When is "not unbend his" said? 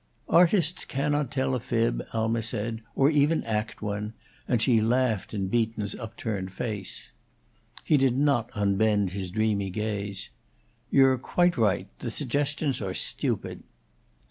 8.17-9.29